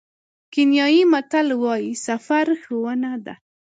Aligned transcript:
کینیايي 0.53 1.01
متل 1.11 1.47
وایي 1.63 1.91
سفر 2.05 2.45
ښوونه 2.61 3.11
ده. 3.25 3.35